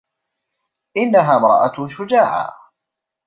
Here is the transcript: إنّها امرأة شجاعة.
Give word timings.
إنّها 0.97 1.37
امرأة 1.37 1.85
شجاعة. 1.87 2.71